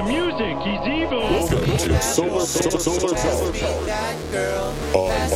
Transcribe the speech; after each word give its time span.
the 0.00 0.08
music. 0.08 0.56
He's 0.64 0.80
evil. 0.86 1.20
Welcome 1.20 1.76
to 1.76 2.00
Solar 2.00 2.46
Solar 2.46 2.78
Solar 2.78 3.52
that 3.86 4.16
girl. 4.30 4.74
on 4.94 5.10
Pass 5.10 5.32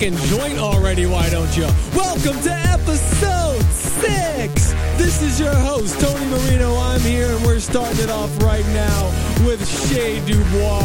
fucking 0.00 0.16
joint 0.28 0.58
already, 0.58 1.04
why 1.04 1.28
don't 1.28 1.54
you? 1.56 1.66
Welcome 1.94 2.40
to 2.42 2.50
episode 2.50 3.62
six. 3.72 4.72
This 4.96 5.20
is 5.20 5.38
your 5.38 5.54
host, 5.54 6.00
Tony 6.00 6.24
Marino. 6.26 6.74
I'm 6.76 7.00
here, 7.00 7.26
and 7.26 7.44
we're 7.44 7.60
starting 7.60 8.02
it 8.02 8.10
off 8.10 8.30
right 8.42 8.66
now 8.68 9.08
with 9.46 9.60
Shay 9.88 10.24
Dubois. 10.24 10.80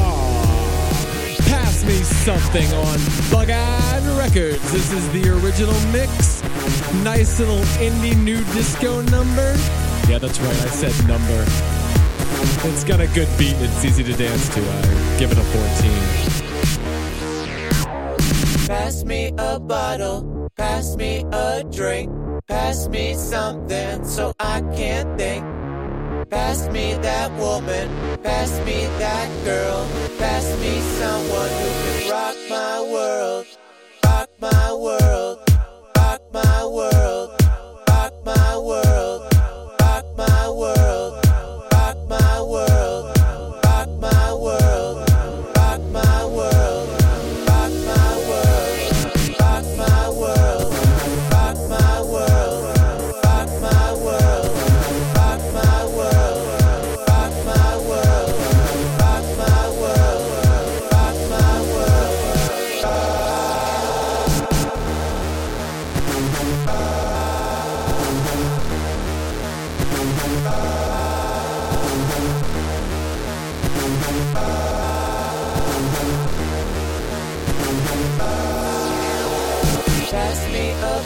Pass 1.47 1.85
me 1.85 1.95
something 1.95 2.67
on 2.73 2.99
Bug 3.31 3.49
Eyed 3.49 4.03
Records. 4.17 4.72
This 4.73 4.91
is 4.91 5.09
the 5.13 5.29
original 5.29 5.79
mix. 5.94 6.44
Nice 7.03 7.39
little 7.39 7.63
indie 7.79 8.17
new 8.22 8.44
disco 8.53 9.02
number. 9.03 9.55
Yeah, 10.09 10.19
that's 10.19 10.39
right, 10.41 10.61
I 10.61 10.67
said 10.67 11.07
number. 11.07 11.45
It's 12.67 12.83
got 12.83 13.00
a 13.00 13.07
good 13.07 13.29
beat 13.38 13.55
it's 13.59 13.85
easy 13.85 14.03
to 14.03 14.13
dance 14.13 14.50
to. 14.50 14.59
I 14.59 15.19
give 15.19 15.31
it 15.31 15.38
a 15.38 15.44
14. 15.44 16.44
Pass 18.86 19.03
me 19.03 19.31
a 19.40 19.59
bottle, 19.59 20.47
pass 20.56 20.96
me 20.96 21.25
a 21.31 21.63
drink, 21.72 22.12
pass 22.47 22.88
me 22.88 23.16
something 23.16 24.06
so 24.06 24.31
I 24.40 24.62
can't 24.75 25.18
think. 25.18 25.44
Pass 26.29 26.69
me 26.69 26.94
that 26.94 27.31
woman, 27.31 27.90
pass 28.22 28.51
me 28.63 28.85
that 29.00 29.44
girl, 29.44 29.90
pass 30.19 30.45
me 30.62 30.79
someone 31.01 31.50
who 31.50 31.69
can 31.81 32.12
rock 32.12 32.35
my 32.47 32.81
world, 32.94 33.45
rock 34.06 34.29
my 34.40 34.74
world, 34.74 35.40
rock 35.97 36.22
my 36.31 36.66
world, 36.68 37.44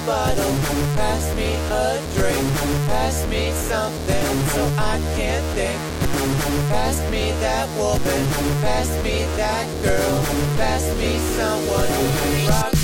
bottle, 0.06 0.56
pass 0.96 1.24
me 1.36 1.50
a 1.72 2.02
drink, 2.16 2.46
pass 2.88 3.26
me 3.28 3.52
something 3.52 4.28
so 4.54 4.64
I 4.78 5.00
can 5.16 5.42
think. 5.56 5.80
Pass 6.70 6.98
me 7.12 7.32
that 7.42 7.68
woman, 7.78 8.22
pass 8.62 8.90
me 9.04 9.26
that 9.38 9.66
girl, 9.84 10.16
pass 10.58 10.84
me 10.98 11.18
someone 11.38 11.88
who 11.88 12.06
can 12.20 12.50
rock 12.50 12.79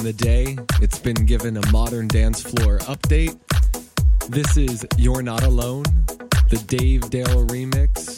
in 0.00 0.06
the 0.06 0.12
day. 0.14 0.56
It's 0.80 0.98
been 0.98 1.26
given 1.26 1.58
a 1.58 1.70
modern 1.70 2.08
dance 2.08 2.42
floor 2.42 2.78
update. 2.80 3.38
This 4.30 4.56
is 4.56 4.86
You're 4.96 5.22
Not 5.22 5.42
Alone, 5.42 5.84
the 6.48 6.62
Dave 6.66 7.10
Dale 7.10 7.46
remix 7.46 8.16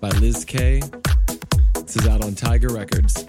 by 0.00 0.08
Liz 0.18 0.44
K. 0.44 0.80
This 1.74 1.96
is 1.96 2.08
out 2.08 2.24
on 2.24 2.34
Tiger 2.34 2.68
Records. 2.68 3.24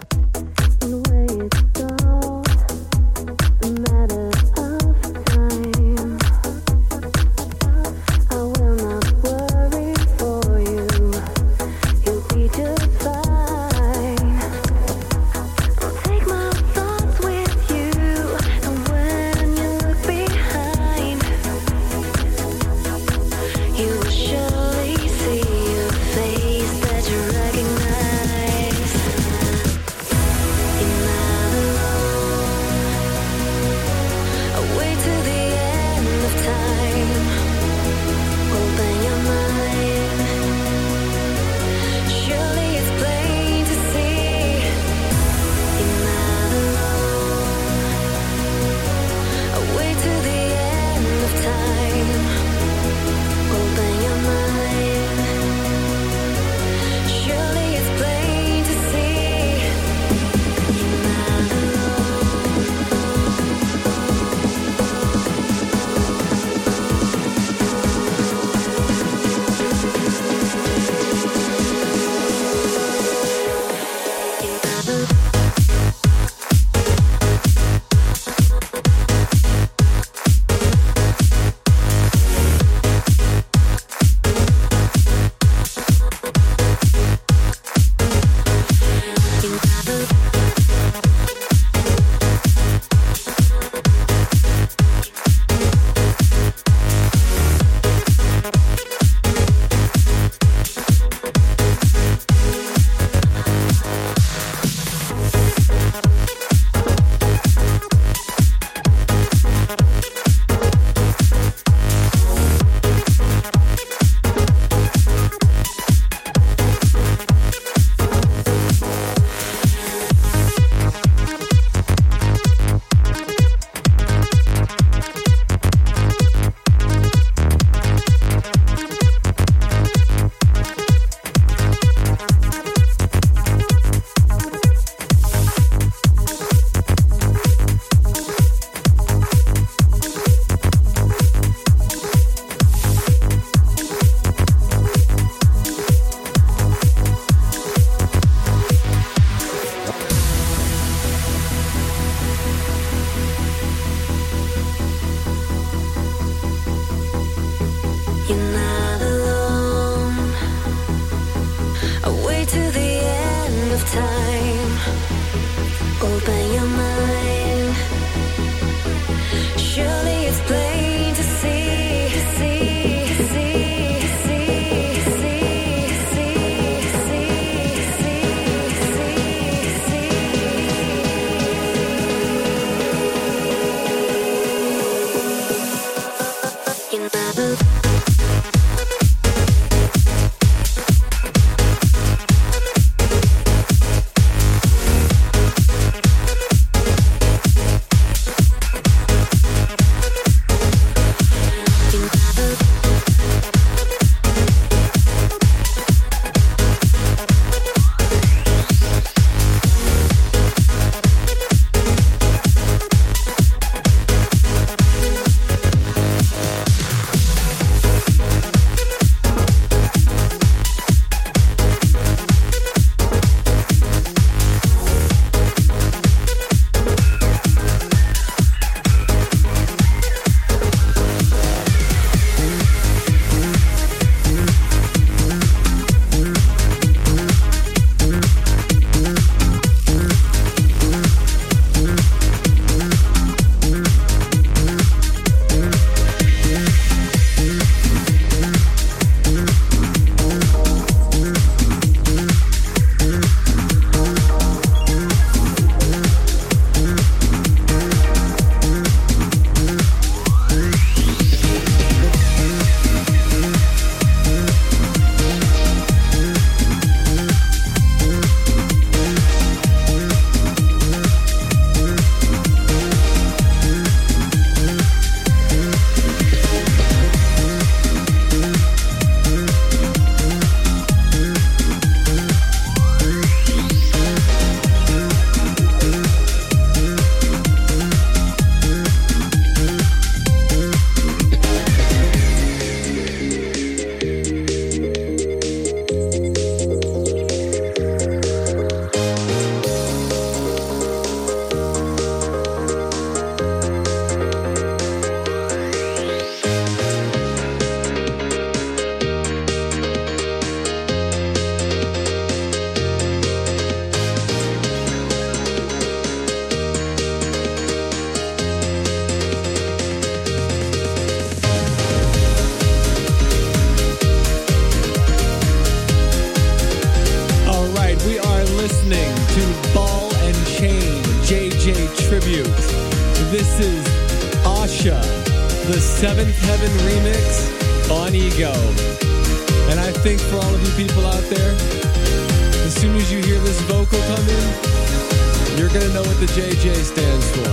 the 346.20 346.26
JJ 346.26 346.74
stands 346.74 347.30
for. 347.30 347.44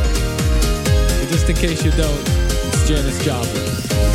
But 1.22 1.32
just 1.32 1.50
in 1.50 1.56
case 1.56 1.86
you 1.86 1.92
don't, 1.92 2.20
it's 2.68 2.86
Janis 2.86 3.24
Joplin. 3.24 4.07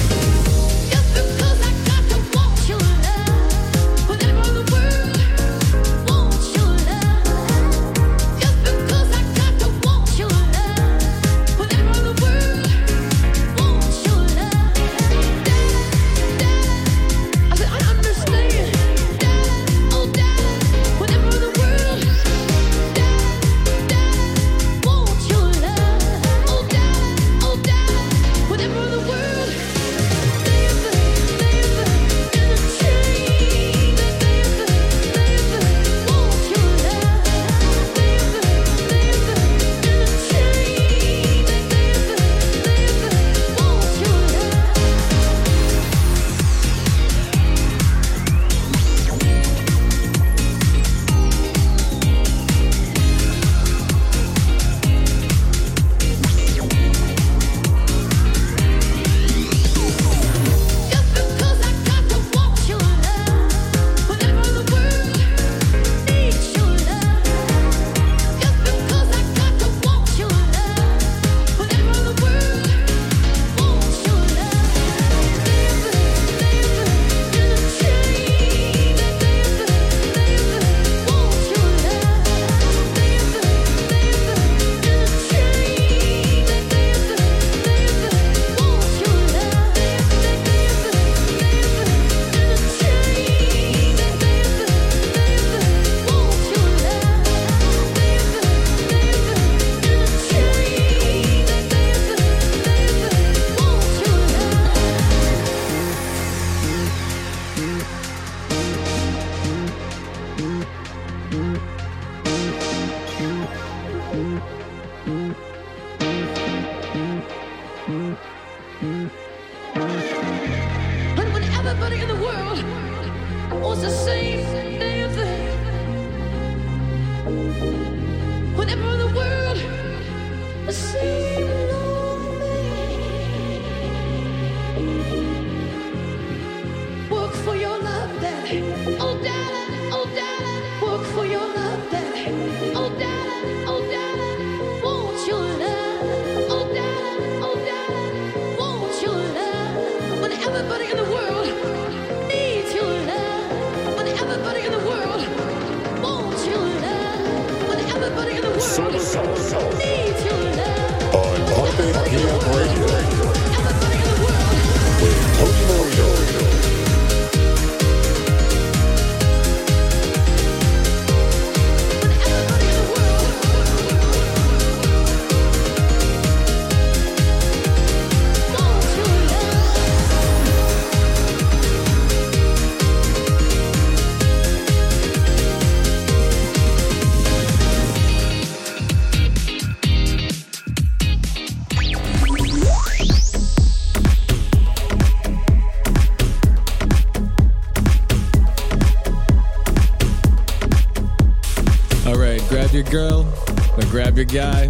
good 204.24 204.34
guy, 204.34 204.62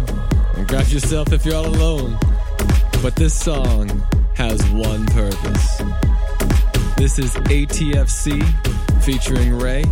and 0.55 0.67
grab 0.67 0.87
yourself 0.87 1.31
if 1.31 1.45
you're 1.45 1.55
all 1.55 1.67
alone. 1.67 2.17
But 3.01 3.15
this 3.15 3.33
song 3.33 3.87
has 4.35 4.63
one 4.71 5.05
purpose. 5.07 5.77
This 6.97 7.19
is 7.19 7.35
ATFC 7.35 8.41
featuring 9.03 9.53
Ray. 9.57 9.83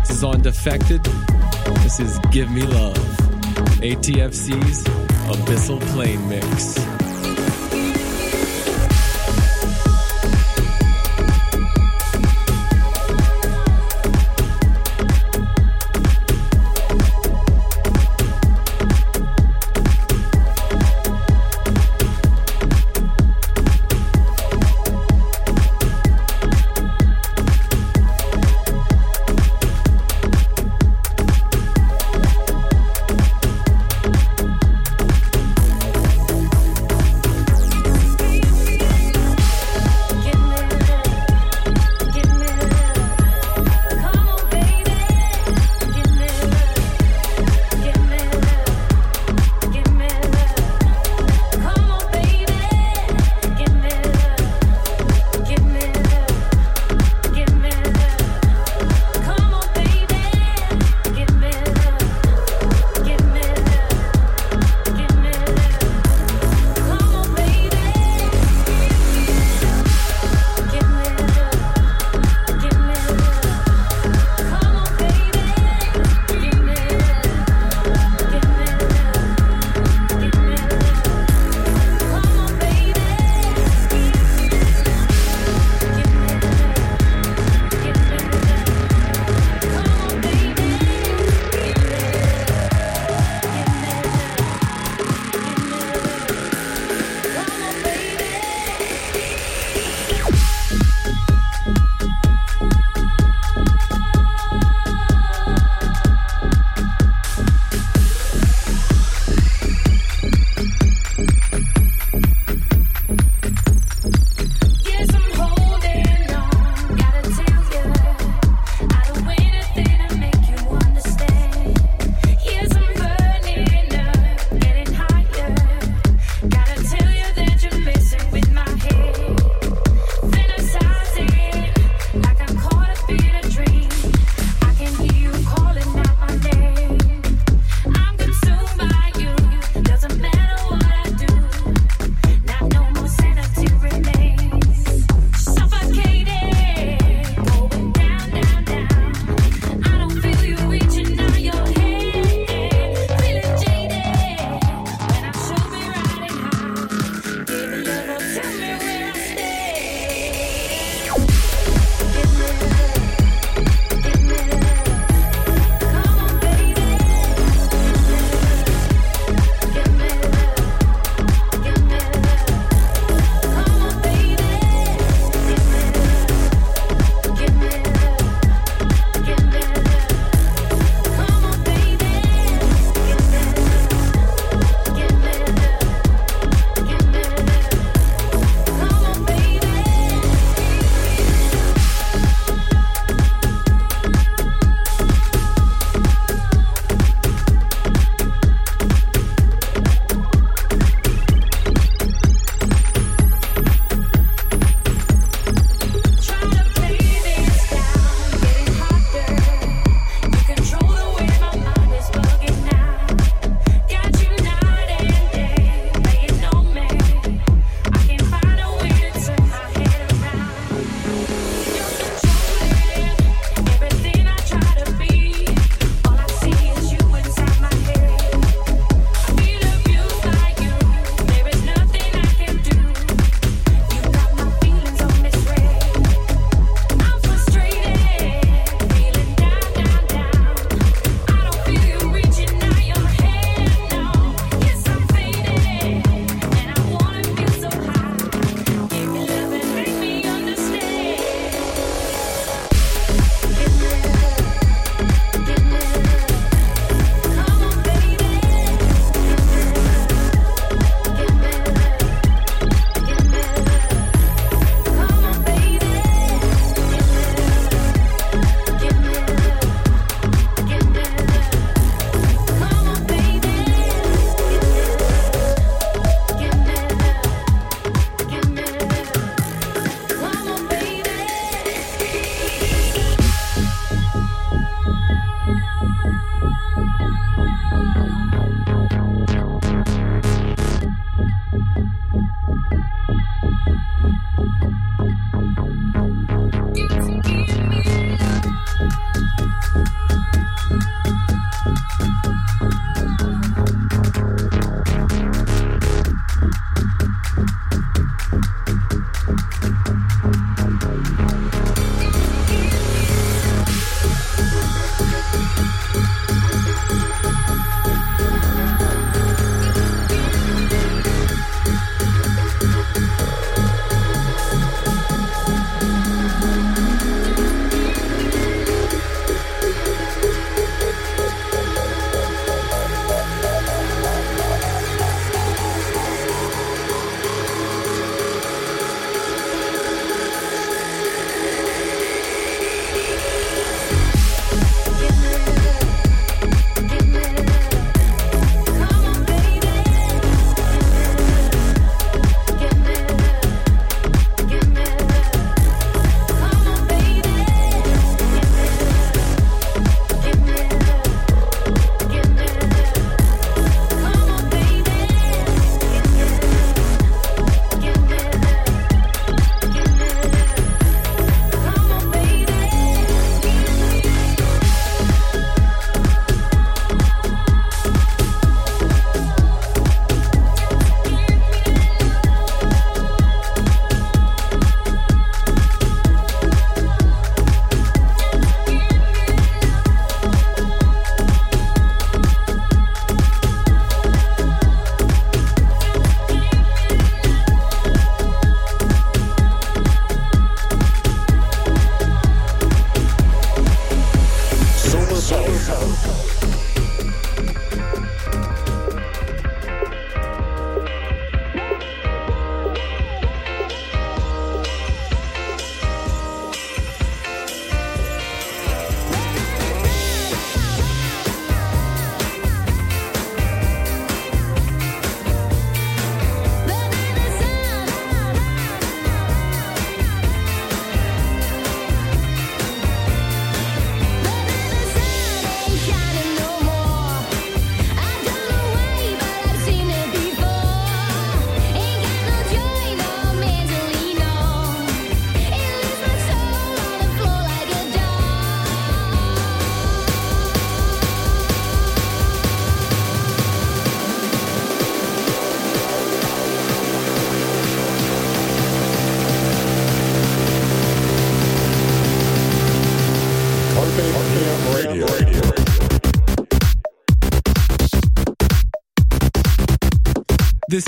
This 0.00 0.10
is 0.10 0.24
on 0.24 0.42
Defected. 0.42 1.02
This 1.82 2.00
is 2.00 2.18
Give 2.30 2.50
Me 2.50 2.62
Love, 2.62 2.96
ATFC's 3.80 4.84
Abyssal 5.28 5.80
Plane 5.92 6.28
Mix. 6.28 6.91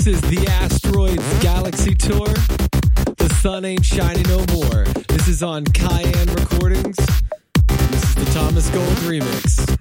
This 0.05 0.21
is 0.23 0.29
the 0.29 0.47
Asteroids 0.51 1.39
Galaxy 1.39 1.95
Tour. 1.95 2.27
The 3.17 3.27
sun 3.41 3.65
ain't 3.65 3.83
shining 3.83 4.21
no 4.27 4.37
more. 4.53 4.83
This 5.07 5.27
is 5.27 5.41
on 5.41 5.65
Cayenne 5.65 6.27
Recordings. 6.27 6.95
This 7.65 8.03
is 8.03 8.13
the 8.13 8.25
Thomas 8.31 8.69
Gold 8.69 8.87
remix. 8.97 9.74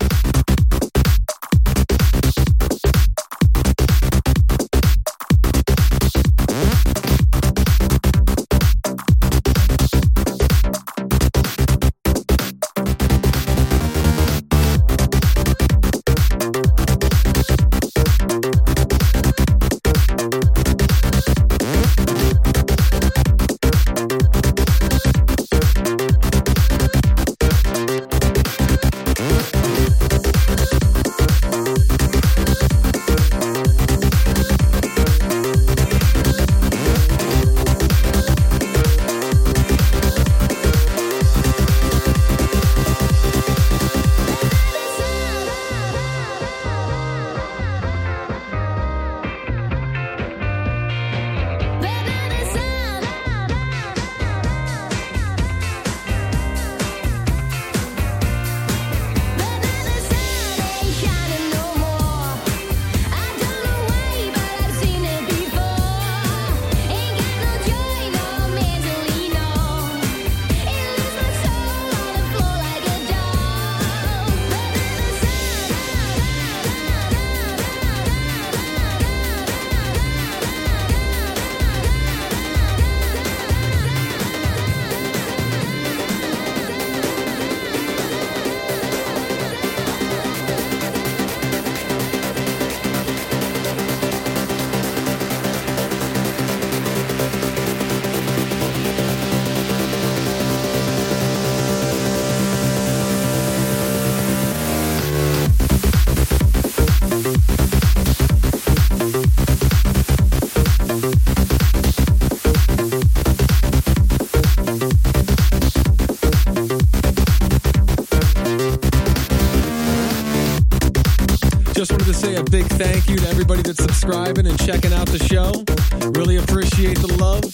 To 123.24 123.30
everybody 123.30 123.62
that's 123.62 123.82
subscribing 123.82 124.46
and 124.46 124.58
checking 124.58 124.92
out 124.92 125.06
the 125.08 125.18
show. 125.24 125.64
Really 126.12 126.36
appreciate 126.36 126.98
the 126.98 127.16
love. 127.16 127.44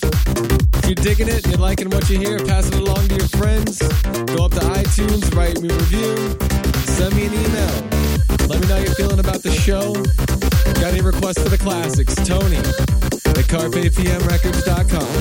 If 0.79 0.87
you're 0.87 0.95
digging 0.95 1.29
it 1.29 1.47
you're 1.47 1.59
liking 1.59 1.91
what 1.91 2.09
you 2.11 2.19
hear, 2.19 2.39
pass 2.39 2.67
it 2.69 2.75
along 2.75 3.09
to 3.09 3.15
your 3.15 3.29
friends. 3.29 3.79
Go 4.35 4.47
up 4.47 4.53
to 4.53 4.65
iTunes, 4.75 5.35
write 5.35 5.61
me 5.63 5.69
a 5.71 5.75
review, 5.75 6.17
send 6.99 7.15
me 7.15 7.27
an 7.27 7.35
email. 7.35 7.75
Let 8.49 8.61
me 8.61 8.67
know 8.67 8.77
how 8.77 8.83
you're 8.83 8.95
feeling 8.95 9.21
about 9.21 9.43
the 9.43 9.53
show. 9.53 9.95
Got 10.81 10.93
any 10.95 11.03
requests 11.03 11.43
for 11.43 11.49
the 11.49 11.59
classics? 11.59 12.15
Tony 12.27 12.59
at 12.59 13.47
CarpePMRecords.com. 13.47 15.13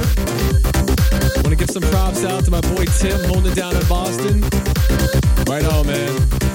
Want 1.43 1.53
to 1.53 1.55
give 1.55 1.69
some 1.69 1.83
props 1.93 2.23
out 2.23 2.45
to 2.45 2.51
my 2.51 2.61
boy 2.61 2.85
Tim 2.97 3.23
holding 3.25 3.51
it 3.51 3.55
down 3.55 3.75
in 3.75 3.85
Boston. 3.87 4.41
Right 5.45 5.65
on, 5.65 5.85
man. 5.85 6.48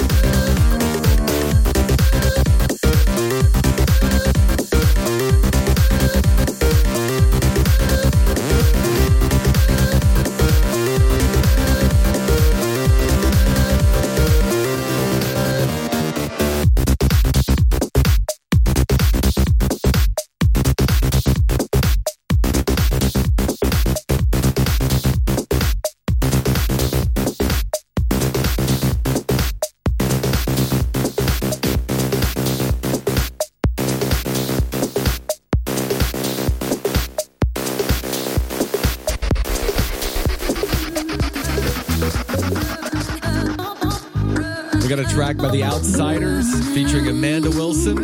Track 45.25 45.39
by 45.39 45.49
The 45.49 45.65
Outsiders 45.65 46.69
featuring 46.75 47.09
Amanda 47.09 47.49
Wilson. 47.49 47.97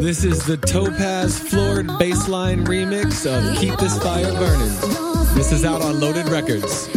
This 0.00 0.24
is 0.24 0.46
the 0.46 0.56
Topaz 0.56 1.38
Floored 1.38 1.86
Bassline 1.86 2.64
remix 2.64 3.26
of 3.26 3.58
Keep 3.58 3.78
This 3.78 4.02
Fire 4.02 4.32
Burning. 4.32 5.34
This 5.34 5.52
is 5.52 5.62
out 5.66 5.82
on 5.82 6.00
Loaded 6.00 6.30
Records. 6.30 6.88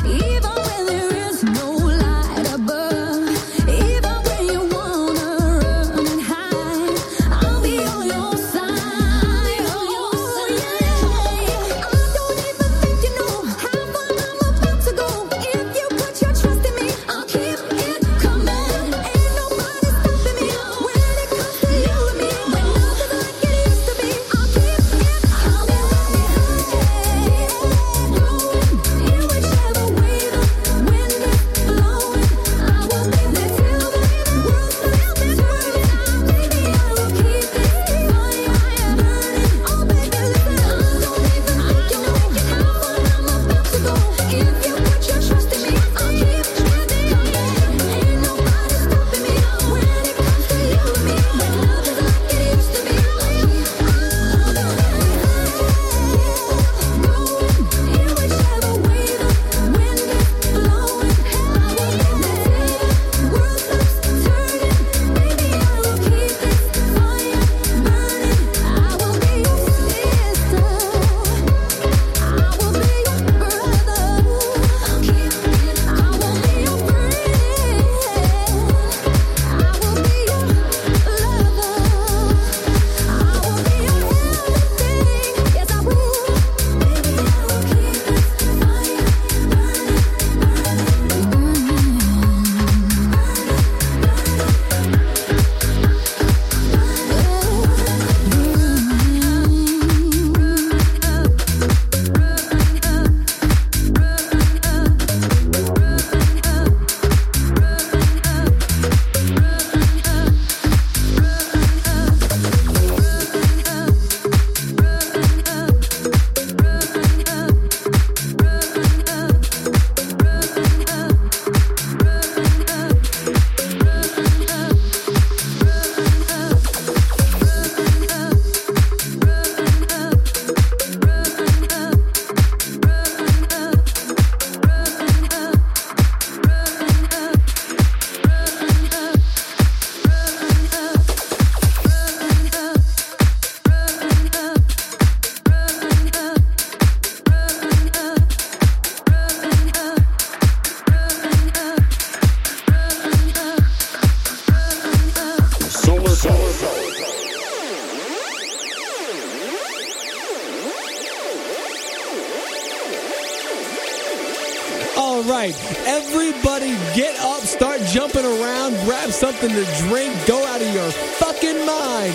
Something 169.35 169.65
to 169.65 169.87
drink, 169.89 170.13
go 170.25 170.45
out 170.45 170.61
of 170.61 170.73
your 170.73 170.89
fucking 170.91 171.65
mind. 171.65 172.13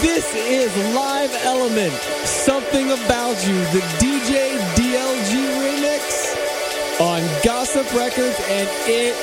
This 0.00 0.34
is 0.34 0.74
Live 0.94 1.30
Element, 1.44 1.92
Something 2.24 2.90
About 2.92 3.36
You, 3.46 3.54
the 3.72 3.80
DJ 3.98 4.56
DLG 4.74 5.32
remix 5.60 7.00
on 7.00 7.20
Gossip 7.44 7.92
Records, 7.92 8.40
and 8.48 8.68
it 8.86 9.14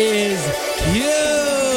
is 0.00 0.40
huge. 0.92 1.73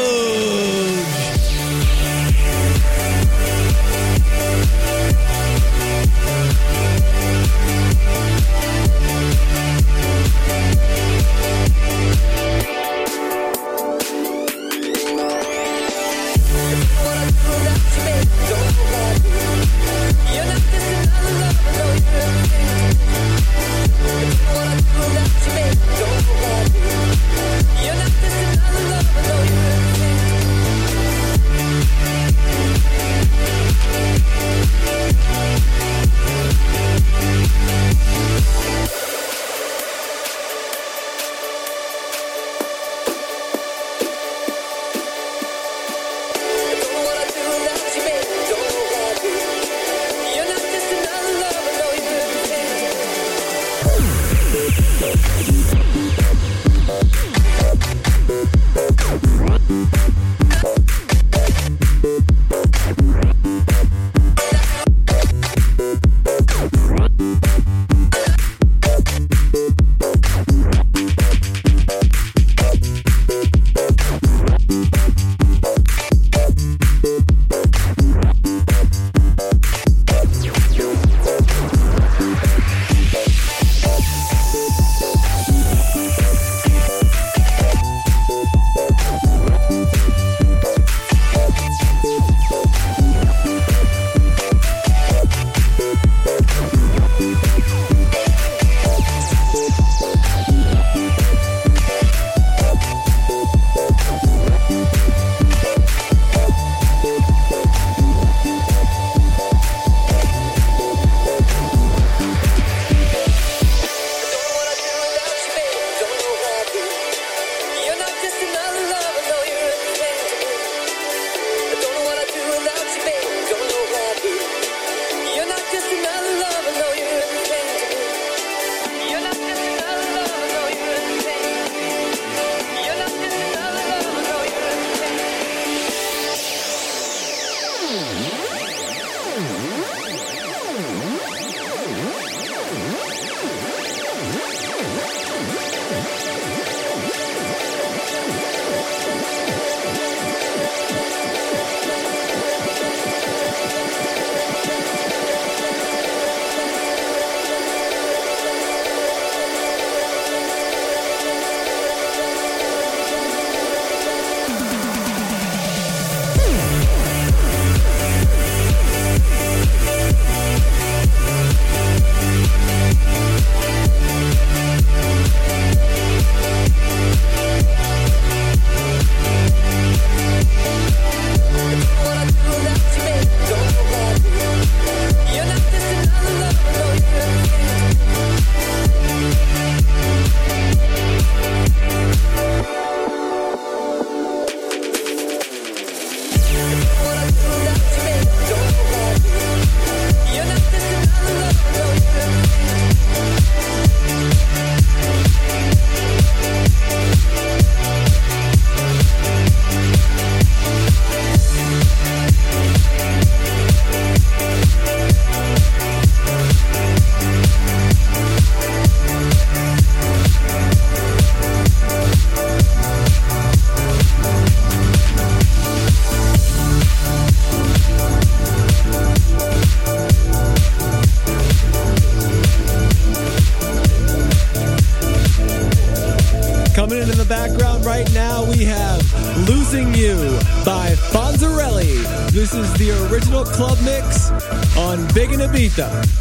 Big 245.78 246.17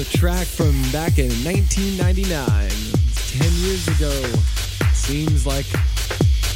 a 0.00 0.04
track 0.16 0.46
from 0.46 0.72
back 0.92 1.18
in 1.18 1.28
1999. 1.44 2.32
10 2.32 3.52
years 3.60 3.86
ago. 3.88 4.10
Seems 4.94 5.46
like, 5.46 5.66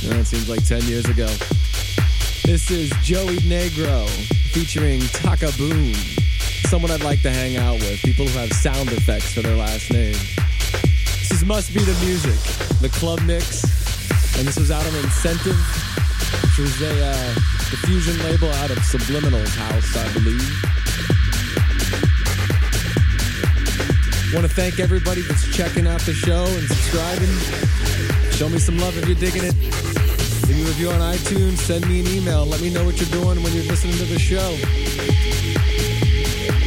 no, 0.09 0.17
it 0.17 0.25
seems 0.25 0.49
like 0.49 0.67
10 0.67 0.83
years 0.85 1.05
ago. 1.05 1.27
This 2.45 2.71
is 2.71 2.91
Joey 3.03 3.37
Negro 3.45 4.09
featuring 4.53 5.01
Taka 5.13 5.53
Boom. 5.59 5.93
Someone 6.69 6.91
I'd 6.91 7.03
like 7.03 7.21
to 7.23 7.31
hang 7.31 7.59
out 7.59 7.81
with. 7.81 8.01
People 8.01 8.27
who 8.27 8.39
have 8.39 8.53
sound 8.53 8.91
effects 8.93 9.35
for 9.35 9.43
their 9.43 9.57
last 9.57 9.91
name. 9.91 10.17
This 11.21 11.33
is 11.33 11.45
Must 11.45 11.75
Be 11.75 11.81
the 11.81 11.99
Music, 12.05 12.41
the 12.81 12.89
club 12.89 13.21
mix. 13.27 13.65
And 14.39 14.49
this 14.49 14.57
was 14.57 14.71
out 14.71 14.87
on 14.87 14.95
Incentive, 15.05 15.59
which 16.43 16.59
was 16.59 16.81
a 16.81 17.05
uh, 17.05 17.35
diffusion 17.69 18.17
label 18.25 18.51
out 18.53 18.71
of 18.71 18.79
Subliminal's 18.85 19.55
house, 19.55 19.97
I 19.97 20.13
believe. 20.15 20.84
Want 24.35 24.49
to 24.49 24.53
thank 24.53 24.81
everybody 24.81 25.21
that's 25.23 25.55
checking 25.57 25.87
out 25.87 26.01
the 26.01 26.13
show 26.13 26.45
and 26.45 26.67
subscribing. 26.67 27.31
Show 28.33 28.49
me 28.49 28.59
some 28.59 28.77
love 28.79 28.99
if 28.99 29.07
you're 29.07 29.15
digging 29.15 29.45
it. 29.45 29.55
Leave 30.49 30.67
a 30.67 30.69
review 30.71 30.91
on 30.91 30.99
iTunes. 30.99 31.59
Send 31.59 31.89
me 31.89 32.01
an 32.01 32.09
email. 32.09 32.45
Let 32.45 32.61
me 32.61 32.69
know 32.69 32.85
what 32.85 33.01
you're 33.01 33.09
doing 33.11 33.41
when 33.45 33.53
you're 33.53 33.63
listening 33.63 33.95
to 33.95 34.05
the 34.05 34.19
show. 34.19 34.57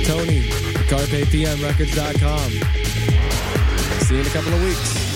Tony, 0.05 0.47
CarpePMRecords.com. 0.88 2.51
See 4.05 4.15
you 4.15 4.22
in 4.22 4.28
a 4.28 4.30
couple 4.30 4.53
of 4.53 4.63
weeks. 4.63 5.07